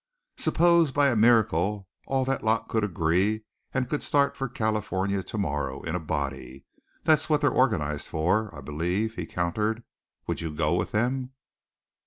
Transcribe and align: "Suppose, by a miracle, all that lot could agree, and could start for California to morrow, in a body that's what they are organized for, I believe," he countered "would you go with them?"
"Suppose, 0.37 0.91
by 0.91 1.09
a 1.09 1.15
miracle, 1.15 1.87
all 2.07 2.25
that 2.25 2.43
lot 2.43 2.67
could 2.67 2.83
agree, 2.83 3.43
and 3.71 3.87
could 3.87 4.01
start 4.01 4.35
for 4.35 4.49
California 4.49 5.21
to 5.21 5.37
morrow, 5.37 5.83
in 5.83 5.93
a 5.93 5.99
body 5.99 6.65
that's 7.03 7.29
what 7.29 7.41
they 7.41 7.47
are 7.47 7.51
organized 7.51 8.07
for, 8.07 8.49
I 8.57 8.61
believe," 8.61 9.13
he 9.13 9.27
countered 9.27 9.83
"would 10.25 10.41
you 10.41 10.51
go 10.55 10.73
with 10.73 10.89
them?" 10.89 11.33